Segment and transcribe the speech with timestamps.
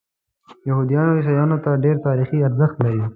[0.69, 3.03] یهودیانو او عیسویانو ته ډېر تاریخي ارزښت لري.